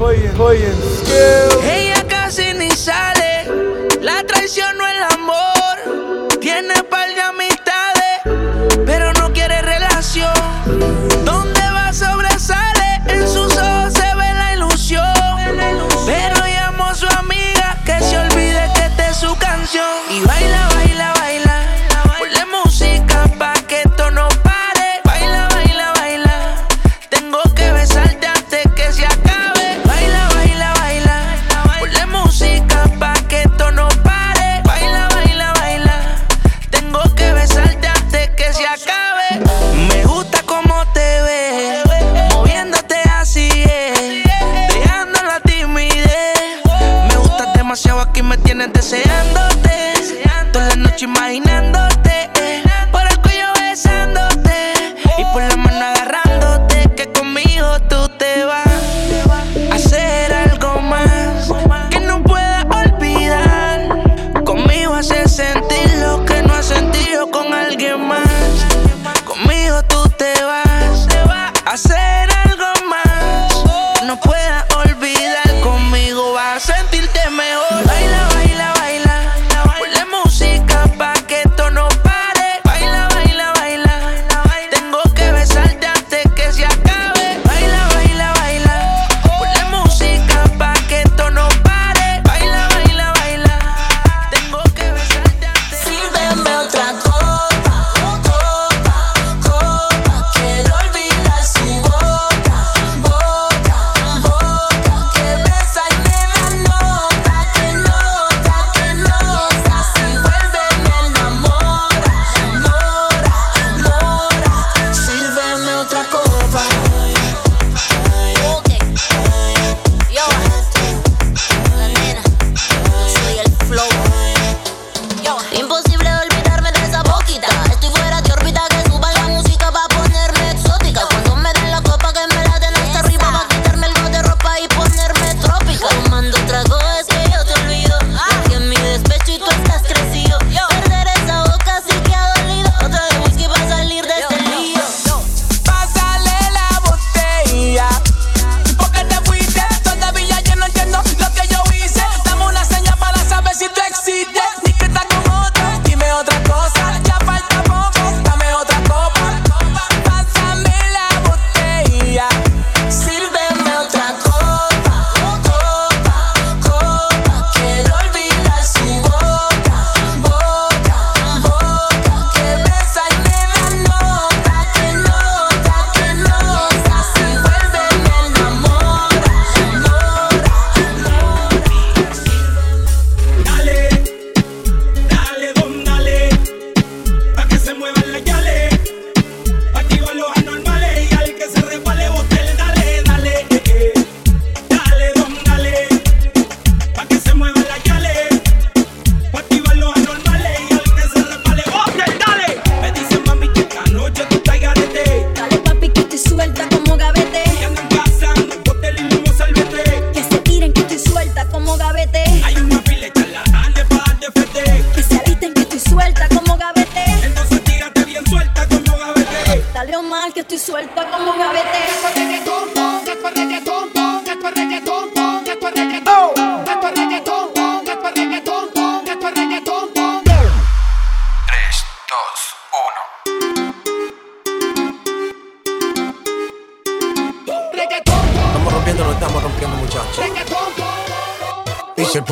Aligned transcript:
Oye, 0.00 0.30
oye, 0.30 0.30
oye. 0.38 0.68
Ella 1.64 2.04
casi 2.08 2.54
ni 2.54 2.70
sale. 2.70 3.46
La 4.00 4.24
traición 4.24 4.76
no 4.78 4.86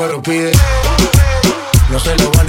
pero 0.01 0.23
pide. 0.23 0.51
No 1.91 2.01
se 2.01 2.17
lo 2.17 2.33
va 2.33 2.40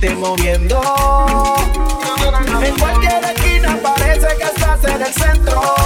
esté 0.00 0.14
moviendo. 0.14 0.80
En 2.62 2.78
cualquier 2.78 3.22
esquina 3.24 3.78
parece 3.82 4.28
que 4.38 4.44
estás 4.44 4.84
en 4.84 5.02
el 5.02 5.12
centro. 5.12 5.79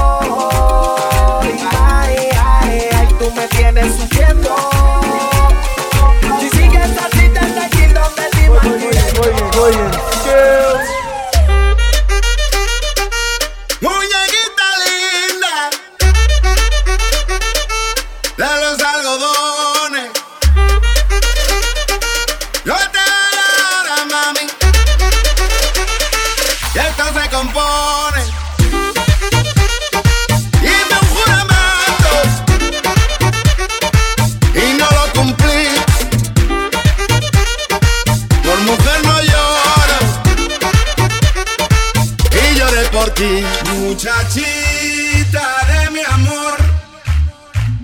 Muchachita 43.75 45.47
de 45.67 45.91
mi 45.91 46.01
amor, 46.01 46.57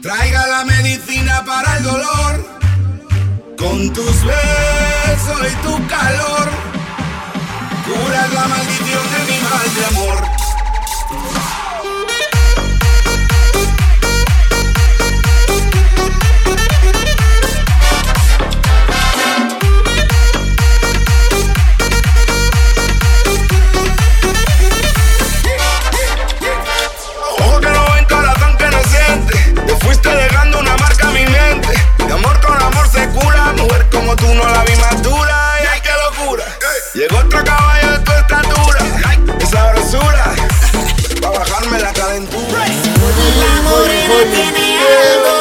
traiga 0.03 0.47
la 0.47 0.65
medicina 0.65 1.45
para 1.45 1.77
el 1.79 1.85
dolor. 1.85 2.61
Con 3.59 3.93
tus 3.93 4.25
besos 4.25 5.53
y 5.53 5.57
tu 5.67 5.87
calor, 5.87 6.51
curas 7.85 8.33
la 8.33 8.49
maldición 8.49 9.05
de 9.13 9.33
mi 9.33 9.39
mal 9.41 9.75
de 9.75 9.85
amor. 9.87 10.40
como 34.11 34.17
tú 34.17 34.35
no 34.35 34.49
la 34.49 34.65
vi 34.65 34.77
más 34.77 35.03
dura. 35.03 35.57
Y 35.63 35.67
ay, 35.67 35.81
qué 35.83 35.91
locura. 35.93 36.45
Llegó 36.95 37.19
otro 37.19 37.45
caballo 37.45 37.93
de 37.93 37.99
tu 38.01 38.13
estatura. 38.13 38.81
Y 39.41 39.47
sabrosura. 39.47 40.35
Para 41.21 41.39
bajarme 41.39 41.79
la 41.79 41.93
calentura. 41.93 42.67
La 42.67 43.63
morena 43.63 44.15
tiene 44.33 44.79
algo. 44.79 45.40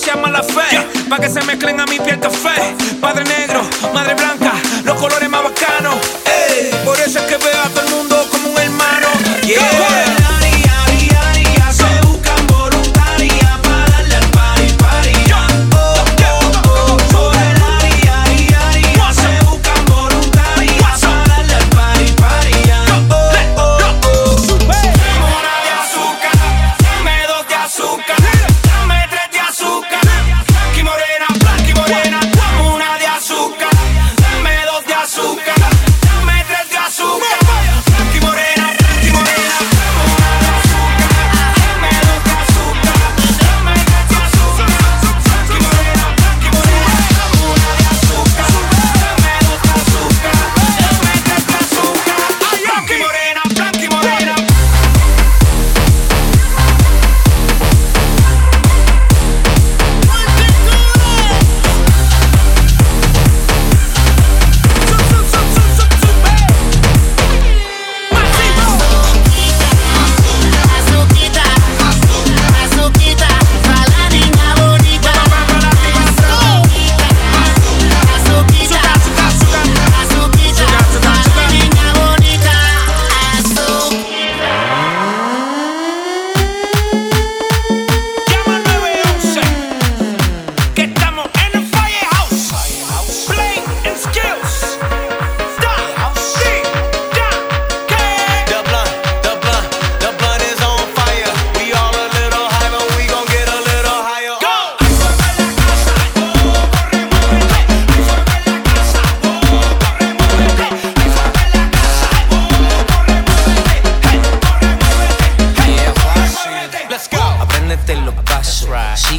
sea 0.00 0.16
mala 0.16 0.42
fe. 0.42 0.86
Pa' 1.08 1.18
que 1.18 1.28
se 1.28 1.42
mezclen 1.42 1.78
a 1.80 1.86
mi 1.86 1.98
piel 1.98 2.18
café. 2.18 2.74
Padre 3.00 3.24
negro, 3.24 3.62
madre 3.92 4.14
blanca, 4.14 4.52
los 4.84 4.98
colores 4.98 5.28
más 5.28 5.42
bacanos. 5.42 6.19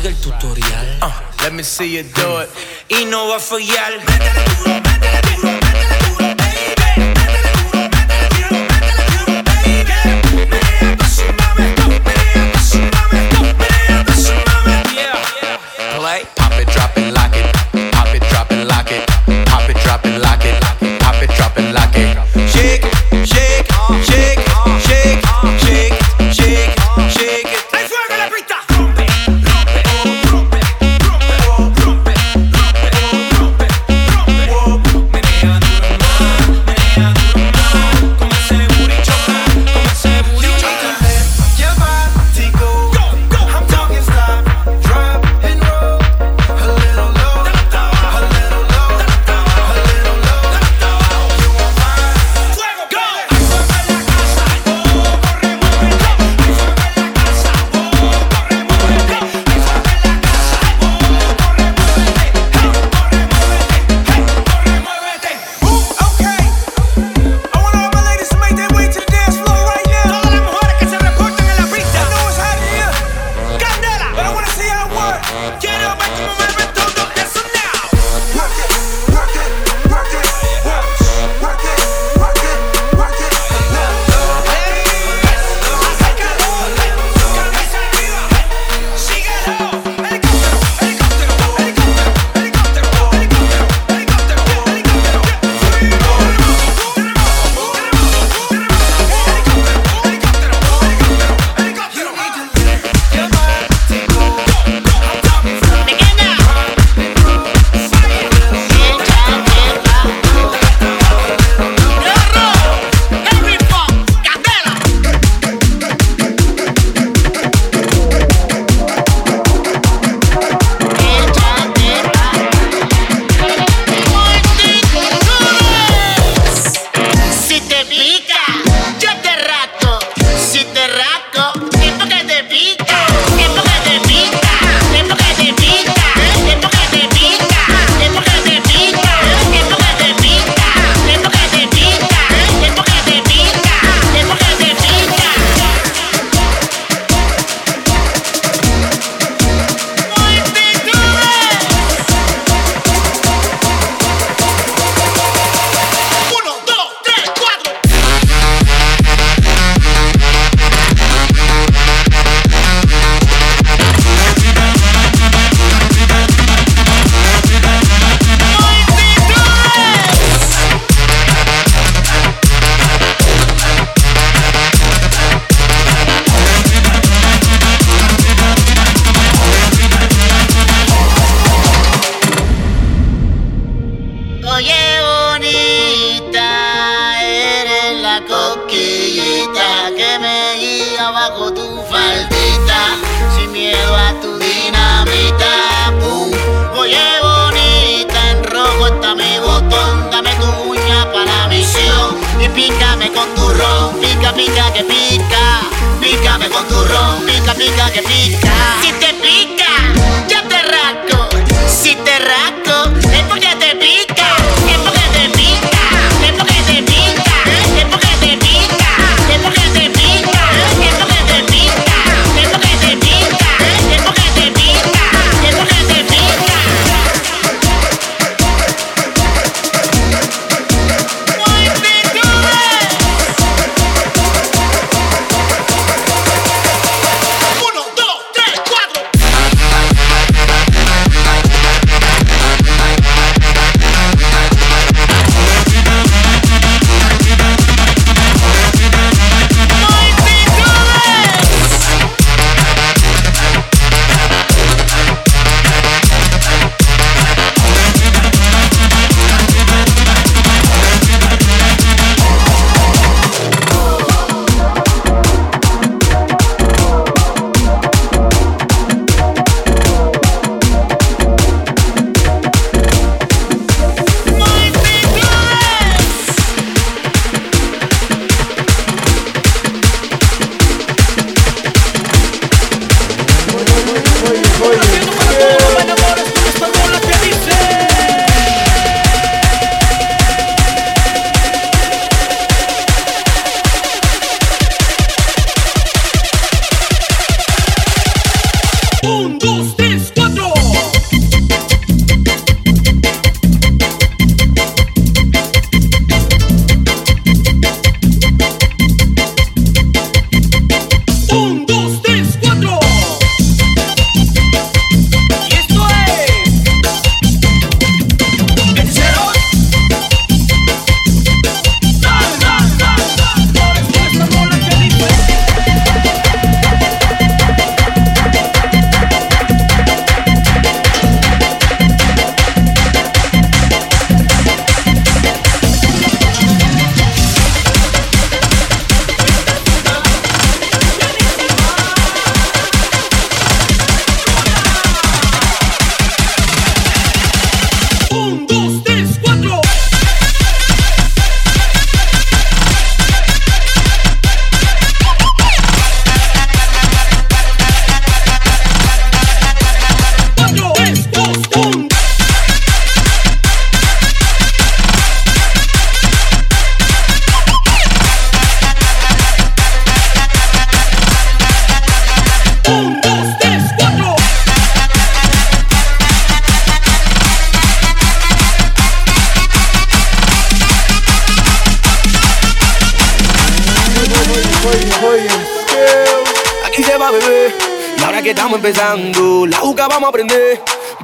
sigue 0.02 0.10
el 0.10 0.16
tutorial. 0.22 1.00
Uh, 1.02 1.12
let 1.44 1.54
me 1.54 1.64
see 1.64 1.96
you 1.98 2.04
do 2.04 2.42
it. 2.42 2.50
Y 2.90 3.06
no 3.06 3.28
va 3.30 3.36
a 3.38 3.40
fallar. 3.40 3.92
Métale 4.08 4.44
duro, 4.58 4.74
métele 4.82 5.22
duro, 5.36 5.52
métele 5.52 5.98
duro, 6.10 6.28
baby. 6.42 7.14
Métele 7.14 7.52
duro, 7.58 7.80
métele 7.90 8.28
duro, 8.36 8.58
métele 8.70 9.04
duro, 9.12 9.34
baby. 9.44 10.91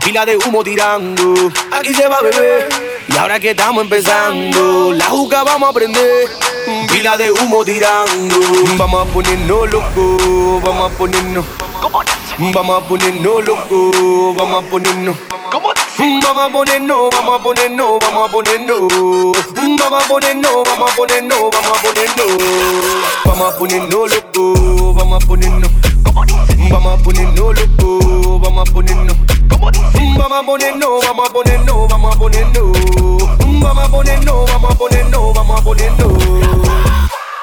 Pila 0.04 0.26
de 0.26 0.38
humo 0.38 0.64
tirando. 0.64 1.34
Aquí 1.72 1.94
se 1.94 2.08
va 2.08 2.22
bebé. 2.22 2.68
Y 3.08 3.18
ahora 3.18 3.40
que 3.40 3.52
estamos 3.52 3.84
empezando 3.84 4.94
La 4.94 5.06
juca 5.06 5.44
vamos 5.44 5.70
a 5.70 5.74
prender 5.74 6.30
Pila 6.92 7.18
de 7.18 7.32
humo 7.32 7.64
tirando. 7.64 8.36
Vamos 8.78 9.08
a 9.08 9.12
ponernos 9.14 9.72
loco 9.72 10.62
Vamos 10.64 10.92
a 10.92 10.98
ponernos. 10.98 11.46
Vamos 12.54 12.84
a 12.84 12.88
ponernos 12.88 13.46
loco 13.46 14.34
Vamos 14.36 14.64
a 14.64 14.70
ponernos. 14.70 15.16
Vamos 16.22 16.46
a 16.46 16.50
ponernos, 16.52 17.10
vamos 17.12 17.40
a 17.40 17.44
ponernos, 17.44 18.00
vamos 18.00 18.30
a 18.30 18.32
ponernos. 18.32 18.82
Vamos 19.56 20.04
a 20.04 20.08
ponernos, 20.08 20.64
vamos 20.66 20.92
a 20.92 20.96
ponernos, 20.96 21.40
vamos 21.52 21.78
a 21.78 21.82
ponernos. 21.82 22.38
Vamos 23.26 23.54
a 23.54 23.58
ponernos 23.58 24.16
loco, 24.16 24.94
vamos 24.94 25.24
a 25.24 25.28
ponernos 25.28 25.72
Vamos 26.70 27.00
a 27.00 27.04
ponernos 27.04 27.38
loco, 27.38 28.40
vamos 28.40 28.70
a 28.70 28.74
ponernos 28.74 29.16
Vamos 29.48 30.40
a 30.40 30.44
ponernos, 30.46 31.06
vamos 31.06 31.30
a 31.30 31.34
ponernos, 31.34 31.90
vamos 31.90 32.16
a 32.16 32.20
ponernos 32.20 32.78
Vamos 33.62 33.84
a 33.84 33.90
ponernos, 33.90 34.52
vamos 34.52 34.72
a 34.72 34.78
ponernos, 34.78 35.34
vamos 35.34 35.60
a 35.60 35.64
ponernos 35.64 36.14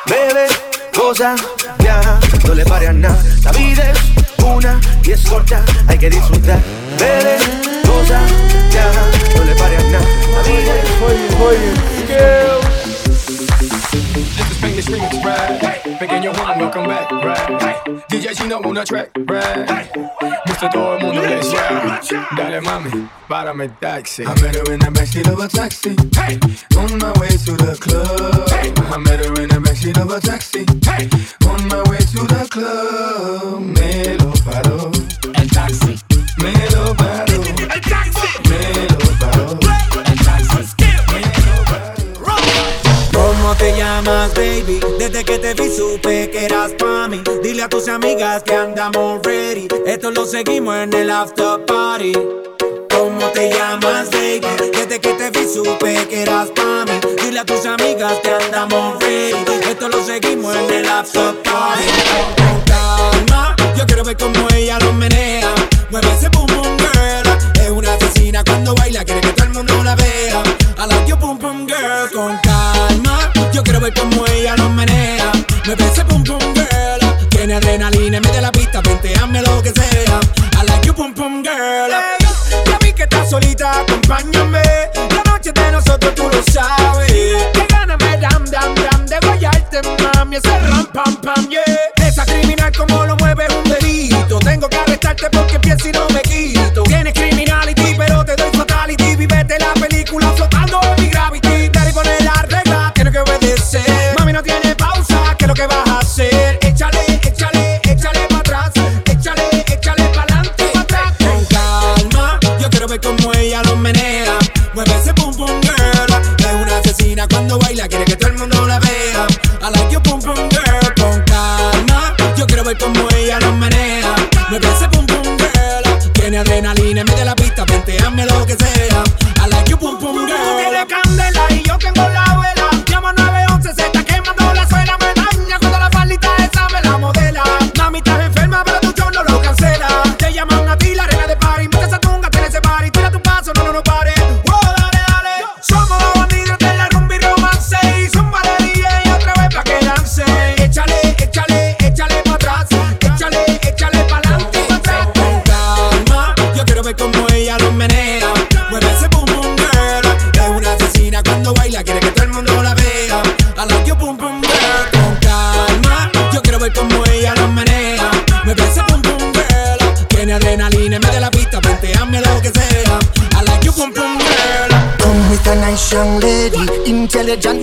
Bebe, 0.06 0.46
goza, 0.94 1.34
viaja, 1.78 2.20
no 2.46 2.54
le 2.54 2.64
pare 2.66 2.88
a 2.88 2.92
nada. 2.92 3.22
La 3.42 3.52
vida 3.52 3.90
es 3.90 4.44
una 4.44 4.78
y 5.02 5.12
es 5.12 5.24
corta, 5.26 5.64
hay 5.88 5.96
que 5.96 6.10
disfrutar. 6.10 6.60
Bebe, 6.98 7.38
goza, 7.86 8.20
viaja, 8.70 9.02
no 9.34 9.44
le 9.44 9.54
pare 9.54 9.76
a 9.76 9.82
nada. 9.82 10.06
La 10.34 10.42
vida 10.42 10.76
es 10.76 10.94
This 14.14 14.50
is 14.50 14.56
Spanish 14.56 14.88
remix, 14.88 15.24
right? 15.24 15.83
Pequeño 15.98 16.32
Juan, 16.34 16.58
welcome 16.58 16.86
back, 16.86 17.10
right? 17.10 17.76
DJ 18.08 18.34
Chino, 18.34 18.60
una 18.60 18.84
track, 18.84 19.10
right? 19.26 19.90
Mr. 20.46 20.70
Todo 20.70 20.96
el 20.96 21.04
mundo 21.04 21.22
decía, 21.22 22.00
dale 22.36 22.60
mami, 22.60 23.08
párame 23.28 23.64
el 23.64 23.70
taxi. 23.78 24.22
I 24.22 24.34
met 24.40 24.56
her 24.56 24.72
in 24.72 24.80
the 24.80 24.90
backseat 24.90 25.28
of 25.28 25.40
a 25.40 25.48
taxi, 25.48 25.94
hey, 26.16 26.38
on 26.76 26.98
my 26.98 27.12
way 27.20 27.28
to 27.28 27.56
the 27.56 27.76
club. 27.80 28.48
I 28.92 28.98
met 28.98 29.24
her 29.24 29.40
in 29.40 29.48
the 29.48 29.60
backseat 29.60 29.98
of 30.00 30.10
a 30.10 30.20
taxi, 30.20 30.64
hey, 30.84 31.08
on 31.48 31.68
my 31.68 31.82
way 31.88 31.98
to 31.98 32.26
the 32.26 32.48
club. 32.50 33.60
Me 33.60 34.16
lo 34.18 34.32
paró, 34.44 34.90
el 35.34 35.48
taxi. 35.48 36.13
Desde 44.66 45.24
que 45.24 45.38
te 45.38 45.52
vi 45.52 45.68
supe 45.68 46.30
que 46.30 46.46
eras 46.46 46.72
pa' 46.78 47.06
mí. 47.06 47.22
Dile 47.42 47.64
a 47.64 47.68
tus 47.68 47.86
amigas 47.86 48.42
que 48.44 48.54
andamos 48.54 49.20
ready. 49.22 49.68
Esto 49.84 50.10
lo 50.10 50.24
seguimos 50.24 50.74
en 50.76 50.94
el 50.94 51.10
after 51.10 51.62
party. 51.66 52.14
¿Cómo 52.88 53.26
te 53.34 53.50
llamas, 53.50 54.10
baby? 54.10 54.46
Desde 54.72 55.00
que 55.00 55.12
te 55.12 55.30
vi 55.30 55.46
supe 55.46 56.08
que 56.08 56.22
eras 56.22 56.48
pa' 56.56 56.86
mí. 56.86 56.98
Dile 57.22 57.40
a 57.40 57.44
tus 57.44 57.66
amigas 57.66 58.14
que 58.22 58.30
andamos 58.30 58.98
ready. 59.00 59.44
Esto 59.68 59.88
lo 59.88 60.02
seguimos 60.02 60.56
en 60.56 60.70
el 60.72 60.88
after 60.88 61.34
party. 61.42 61.84
Calma, 62.64 63.54
yo 63.76 63.84
quiero 63.84 64.02
ver 64.02 64.16
cómo 64.16 64.48
ella 64.54 64.78
lo 64.78 64.94
menea. 64.94 65.54
Mueve 65.90 66.08
ese 66.16 66.30
boom 66.30 66.46
boom 66.46 66.76
girl. 66.78 67.62
Es 67.62 67.70
una 67.70 67.92
asesina 67.92 68.42
cuando 68.42 68.74
baila, 68.74 69.04
quiere 69.04 69.20
que 69.20 69.32
todo 69.32 69.44
el 69.44 69.52
mundo 69.52 69.84
la 69.84 69.94
vea. 69.94 70.03
ver 73.84 73.94
cómo 73.94 74.26
ella 74.28 74.56
nos 74.56 74.70
menea. 74.70 75.30
Me 75.66 75.76
parece 75.76 76.04
pum 76.06 76.24
pum 76.24 76.38
girl. 76.54 77.28
Tiene 77.28 77.54
adrenalina, 77.54 78.20
mete 78.20 78.40
la 78.40 78.50
pista, 78.50 78.80
penteame 78.80 79.42
lo 79.42 79.62
que 79.62 79.72
sea. 79.72 80.20
I 80.58 80.66
like 80.66 80.86
you 80.86 80.94
pum 80.94 81.12
pum 81.12 81.42
girl. 81.42 81.90
Hey, 81.90 82.26
ya 82.66 82.78
vi 82.80 82.92
que 82.92 83.02
estás 83.02 83.28
solita, 83.28 83.80
acompáñame. 83.80 84.62
La 85.14 85.22
noche 85.30 85.52
de 85.52 85.72
nosotros 85.72 86.14
tú 86.14 86.24
lo 86.24 86.42
sabes. 86.50 87.12
Que 87.52 87.66
gana 87.68 87.96
me 87.98 88.16
dam 88.16 88.44
dam 88.46 88.74
dam 88.74 89.06
de 89.06 89.18
guayarte, 89.26 89.80
mami. 90.02 90.36
Ese 90.36 90.58
ram 90.60 90.86
pam 90.86 91.16
pam. 91.16 91.43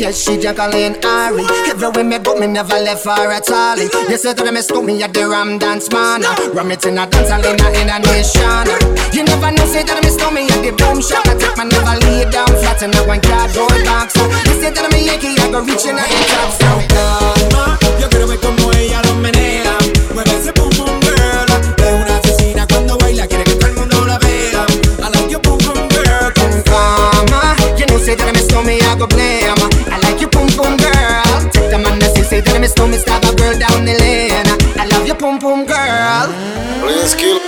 Yes, 0.02 0.26
she 0.26 0.36
juggling 0.36 0.98
Ari. 1.06 1.46
Everywhere 1.70 2.04
me 2.04 2.18
go, 2.18 2.34
me 2.34 2.48
never 2.48 2.74
left 2.82 3.06
her 3.06 3.30
at 3.30 3.48
all. 3.52 3.78
You 3.78 4.18
say 4.18 4.34
that 4.34 4.52
me 4.52 4.60
stole 4.62 4.82
me 4.82 4.98
at 5.04 5.14
the 5.14 5.30
Ram 5.30 5.60
Dance 5.60 5.92
Man. 5.92 6.26
Ram 6.58 6.72
it 6.72 6.84
in 6.90 6.98
a 6.98 7.06
dance 7.06 7.30
hall 7.30 7.46
in 7.46 7.54
a, 7.62 7.68
in 7.78 7.86
a 7.86 8.02
nation. 8.10 8.66
You 9.14 9.22
never 9.30 9.54
know, 9.54 9.66
say 9.70 9.86
that 9.86 10.02
me 10.02 10.10
stole 10.10 10.34
me 10.34 10.50
at 10.50 10.66
the 10.66 10.74
Boom 10.74 11.06
Shop. 11.06 11.22
I 11.30 11.38
take 11.38 11.54
my 11.54 11.70
never 11.70 12.02
lay 12.02 12.26
down 12.34 12.50
flat 12.50 12.82
in 12.82 12.98
a 12.98 13.02
one 13.06 13.22
cardboard 13.22 13.86
box. 13.86 14.18
You 14.18 14.58
say 14.58 14.74
that 14.74 14.90
me 14.90 15.06
Yankee, 15.06 15.38
I 15.38 15.52
go 15.54 15.62
reaching 15.62 15.94
a 15.94 16.02
the 16.02 16.18
top. 16.34 16.50
So, 16.50 17.41
me 32.62 32.68
me 32.92 32.98
stab 32.98 33.24
a 33.24 33.34
girl 33.36 33.58
down 33.58 33.86
the 33.86 33.94
lane. 33.98 34.46
I 34.78 34.86
love 34.92 35.08
your 35.08 35.16
pum 35.16 35.40
pum 35.40 35.66
girl. 35.66 36.28
Please 36.82 37.16
kill. 37.16 37.40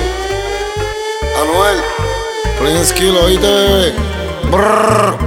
Anuel. 1.38 1.80
Please 2.58 2.91
kill, 2.93 3.15
oíste, 3.17 3.45
bebé. 3.45 3.93
Brrr. 4.49 5.17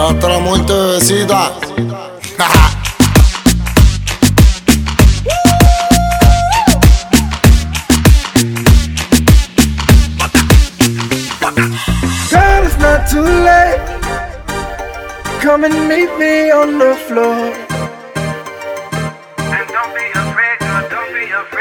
Hasta 0.00 0.28
la 0.28 0.38
muerte, 0.38 0.72
bebecita. 0.72 1.52
Girl, 12.30 12.64
it's 12.64 12.78
not 12.78 13.06
too 13.10 13.22
late. 13.22 13.80
Come 15.42 15.64
and 15.64 15.86
meet 15.86 16.16
me 16.18 16.50
on 16.50 16.78
the 16.78 16.94
floor. 17.06 17.69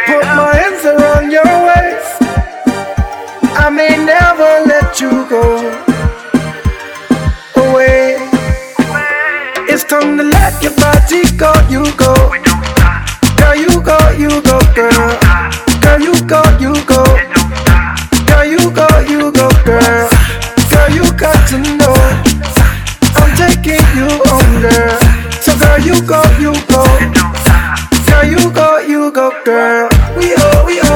put 0.09 0.25
my 0.39 0.55
hands 0.59 0.83
around 0.85 1.31
your 1.31 1.51
waist. 1.67 2.17
I 3.63 3.69
may 3.69 3.93
never 4.13 4.51
let 4.65 4.99
you 5.01 5.11
go 5.29 5.43
away. 7.63 8.17
It's 9.71 9.83
time 9.83 10.17
to 10.17 10.23
let 10.23 10.61
your 10.63 10.73
body 10.81 11.21
go, 11.37 11.53
you 11.69 11.83
go. 11.95 12.13
Girl, 13.37 13.55
you 13.55 13.73
go, 13.81 13.99
you 14.17 14.41
go, 14.41 14.57
girl. 14.73 15.11
Girl, 15.83 15.99
you 16.01 16.15
go, 16.25 16.41
you 16.63 16.73
go. 16.85 17.03
Girl, 18.29 18.45
you 18.45 18.63
go, 18.71 18.87
you 19.13 19.31
go, 19.31 19.47
girl. 19.65 20.09
Girl, 20.73 20.89
you 20.97 21.05
got 21.13 21.37
to 21.49 21.57
know 21.77 21.97
I'm 23.21 23.29
taking 23.37 23.85
you 23.97 24.09
home, 24.25 24.53
girl. 24.65 24.97
So 25.43 25.51
girl, 25.61 25.79
you 25.79 25.95
go, 26.05 26.21
you 26.41 26.53
go. 26.73 26.83
Girl, 28.09 28.25
you 28.25 28.51
go, 28.51 28.79
you 28.79 29.11
go, 29.11 29.31
girl 29.45 29.89
we 30.19 30.33
oh, 30.37 30.65
we 30.65 30.79
oh. 30.81 30.88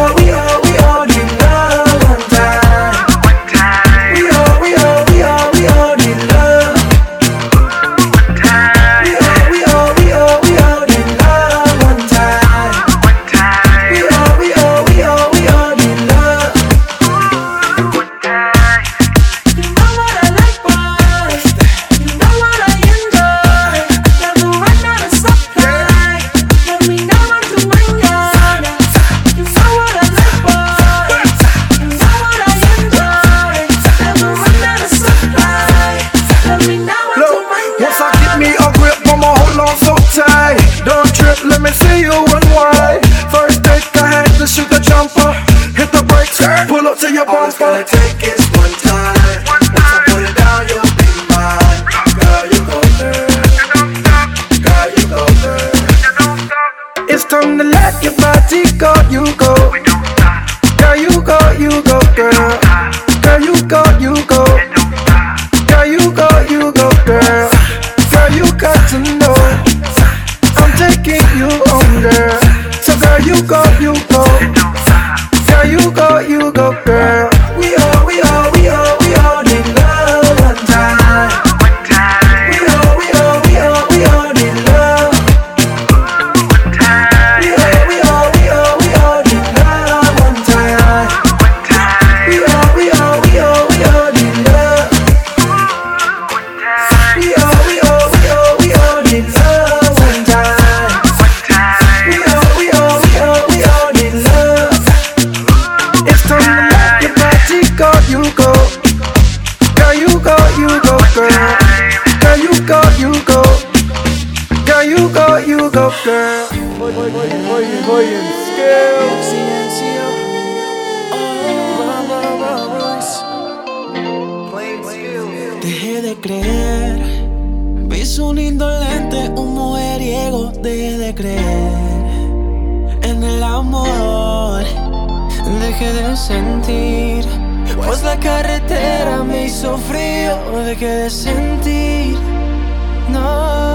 no. 143.10 143.74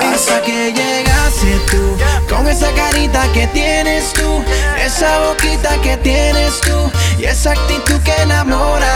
Hasta 0.00 0.40
que 0.42 0.72
llegaste 0.72 1.58
tú, 1.70 1.96
con 2.34 2.46
esa 2.48 2.70
carita 2.72 3.30
que 3.32 3.46
tienes 3.48 4.12
tú, 4.14 4.42
esa 4.82 5.18
boquita 5.26 5.80
que 5.82 5.96
tienes 5.98 6.60
tú 6.60 6.90
y 7.18 7.24
esa 7.24 7.52
actitud 7.52 8.00
que 8.02 8.14
enamora. 8.22 8.94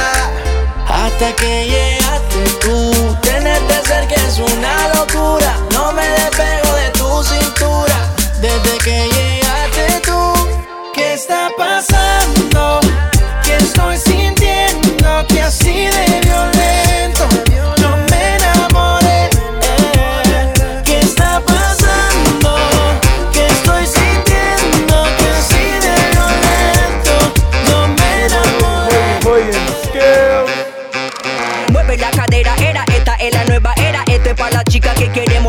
Hasta 0.88 1.34
que 1.36 1.66
llegaste 1.66 2.58
tú, 2.60 3.16
tenerte 3.22 3.74
cerca 3.86 4.14
es 4.26 4.38
una 4.38 4.88
locura, 4.94 5.56
no 5.72 5.92
me 5.92 6.06
despego 6.08 6.74
de 6.74 6.90
tu 6.90 7.22
cintura. 7.22 7.94
Desde 8.40 8.78
que 8.82 9.08
llegaste 9.08 10.00
tú, 10.04 10.32
¿qué 10.94 11.14
está 11.14 11.50
pasando? 11.56 12.80
Que 13.44 13.56
estoy 13.56 13.96
sin 13.98 14.34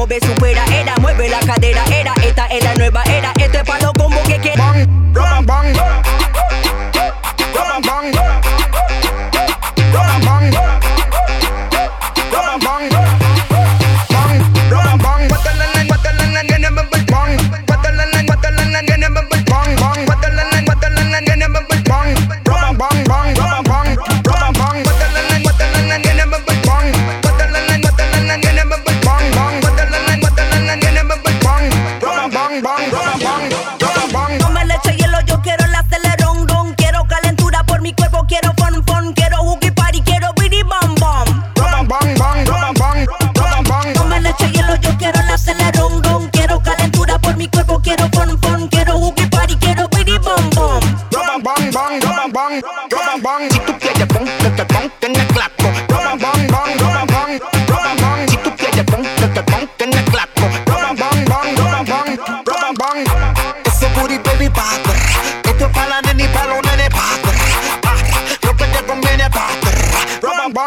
Mueve, 0.04 0.20
supera, 0.20 0.66
era, 0.66 0.98
mueve 0.98 1.30
la 1.30 1.40
cadera, 1.40 1.82
era, 1.90 2.14
esta 2.28 2.46
es 2.48 2.62
la 2.62 2.76
nueva 2.76 3.04
era, 3.04 3.32
esto 3.40 3.60
es 3.60 3.64
para 3.64 3.84
los 3.84 3.94
combos 3.94 4.20
que 4.28 4.38
quieran. 4.38 5.14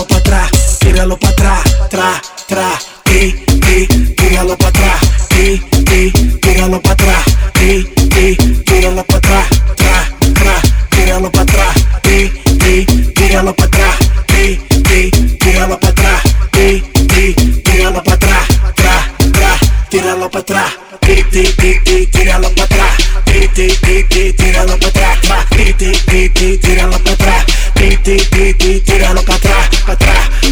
Tíralo 0.00 0.06
para 0.06 0.18
atrás, 0.18 0.50
tíralo 0.78 1.16
para 1.18 1.30
atrás, 1.30 1.88
tra, 1.90 2.22
tra, 2.46 2.78
ti, 3.04 3.34
ti, 3.60 4.14
tíralo 4.16 4.56
para 4.56 4.68
atrás, 4.68 5.00
ti, 5.28 5.60
ti, 5.84 6.12
tíralo 6.40 6.80
para 6.80 6.92
atrás, 6.92 7.24
ti, 7.54 7.84
ti, 8.08 8.36
tíralo 8.64 9.04
para 9.04 9.18
atrás, 9.18 9.48
tra, 9.76 10.08
tra, 10.34 10.62
tíralo 10.90 11.30
para 11.30 11.42
atrás, 11.42 11.74
ti, 12.02 12.30
ti, 12.58 12.86
tíralo 13.14 13.54
para 13.54 13.66
atrás, 13.66 13.96
ti, 14.26 14.60
ti, 14.88 15.10
tíralo 15.38 15.78
para 15.78 15.90
atrás, 15.92 16.22
ti, 16.52 16.82
ti, 17.08 17.34
tíralo 17.62 18.02
para 18.02 18.14
atrás, 18.14 18.48
tra, 18.74 19.12
tra, 19.32 19.58
tíralo 19.90 20.30
para 20.30 20.40
atrás, 20.40 20.72
ti, 21.00 21.24
ti, 21.30 21.42
ti, 21.58 21.80
ti, 21.84 22.06
tíralo 22.06 22.50
para 22.54 22.64
atrás, 22.64 22.96
ti, 23.26 23.48
ti, 23.54 23.68
ti, 23.82 24.04
ti, 24.04 24.32
tíralo 24.32 24.78
para 24.78 24.88
atrás, 24.88 25.46
ti, 25.50 25.74
ti, 25.74 25.92
ti, 26.06 26.30
ti, 26.30 26.58
tíralo 26.58 26.98
para 27.00 27.12
atrás, 27.12 27.44
ti, 27.74 27.96
ti, 27.96 28.16
ti, 28.30 28.54
ti, 28.54 28.80
tíralo 28.80 29.22
para 29.22 29.36
atrás, 29.36 29.49
pra 29.90 29.96
trás. 29.96 30.49